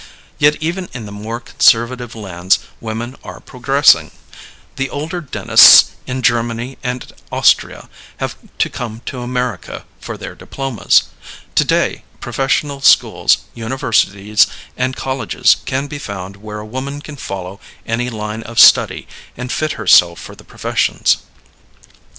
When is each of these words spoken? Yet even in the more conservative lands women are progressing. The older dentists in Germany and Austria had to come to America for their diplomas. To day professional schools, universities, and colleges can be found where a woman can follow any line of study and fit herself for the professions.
Yet 0.39 0.55
even 0.59 0.89
in 0.93 1.05
the 1.05 1.11
more 1.11 1.39
conservative 1.39 2.15
lands 2.15 2.57
women 2.79 3.15
are 3.23 3.39
progressing. 3.39 4.09
The 4.77 4.89
older 4.89 5.21
dentists 5.21 5.91
in 6.07 6.23
Germany 6.23 6.79
and 6.81 7.11
Austria 7.31 7.87
had 8.17 8.33
to 8.57 8.67
come 8.71 9.01
to 9.05 9.21
America 9.21 9.85
for 9.99 10.17
their 10.17 10.33
diplomas. 10.33 11.03
To 11.53 11.63
day 11.63 12.03
professional 12.19 12.81
schools, 12.81 13.45
universities, 13.53 14.47
and 14.75 14.95
colleges 14.95 15.57
can 15.65 15.85
be 15.85 15.99
found 15.99 16.37
where 16.37 16.57
a 16.57 16.65
woman 16.65 17.01
can 17.01 17.15
follow 17.15 17.59
any 17.85 18.09
line 18.09 18.41
of 18.41 18.57
study 18.59 19.07
and 19.37 19.51
fit 19.51 19.73
herself 19.73 20.19
for 20.19 20.33
the 20.35 20.43
professions. 20.43 21.17